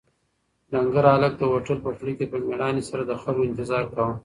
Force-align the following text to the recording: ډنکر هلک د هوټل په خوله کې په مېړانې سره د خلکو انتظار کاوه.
ډنکر 0.71 1.05
هلک 1.13 1.33
د 1.37 1.43
هوټل 1.51 1.77
په 1.85 1.89
خوله 1.95 2.13
کې 2.17 2.25
په 2.31 2.37
مېړانې 2.47 2.83
سره 2.89 3.03
د 3.05 3.11
خلکو 3.21 3.47
انتظار 3.49 3.83
کاوه. 3.93 4.13